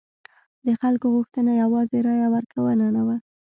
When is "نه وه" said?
2.95-3.15